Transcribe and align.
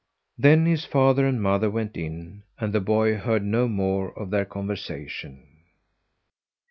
Then 0.35 0.65
his 0.65 0.83
father 0.83 1.27
and 1.27 1.39
mother 1.39 1.69
went 1.69 1.95
in, 1.95 2.41
and 2.57 2.73
the 2.73 2.79
boy 2.81 3.17
heard 3.17 3.43
no 3.45 3.67
more 3.67 4.17
of 4.17 4.31
their 4.31 4.45
conversation. 4.45 5.43